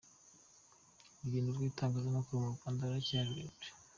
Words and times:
Urugendo 1.15 1.49
rw’itangazamakuru 1.55 2.43
mu 2.43 2.49
Rwanda 2.55 2.87
ruracyari 2.87 3.29
rurerure. 3.31 3.69